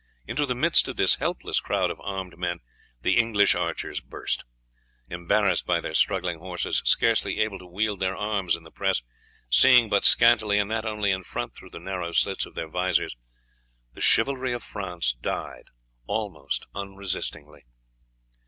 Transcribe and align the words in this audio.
Into 0.25 0.47
the 0.47 0.55
midst 0.55 0.87
of 0.87 0.95
this 0.95 1.17
helpless 1.17 1.59
crowd 1.59 1.91
of 1.91 2.01
armed 2.01 2.35
men 2.35 2.61
the 3.03 3.17
English 3.19 3.53
archers 3.53 3.99
burst. 4.01 4.45
Embarrassed 5.11 5.67
by 5.67 5.79
their 5.79 5.93
struggling 5.93 6.39
horses, 6.39 6.81
scarcely 6.85 7.39
able 7.39 7.59
to 7.59 7.67
wield 7.67 7.99
their 7.99 8.15
arms 8.17 8.55
in 8.55 8.63
the 8.63 8.71
press, 8.71 9.03
seeing 9.51 9.89
but 9.89 10.03
scantily, 10.03 10.57
and 10.57 10.71
that 10.71 10.87
only 10.87 11.11
in 11.11 11.23
front 11.23 11.53
through 11.53 11.69
the 11.69 11.77
narrow 11.79 12.13
slits 12.13 12.47
of 12.47 12.55
their 12.55 12.67
vizors, 12.67 13.15
the 13.93 14.01
chivalry 14.01 14.53
of 14.53 14.63
France 14.63 15.13
died 15.13 15.65
almost 16.07 16.65
unresistingly. 16.73 17.65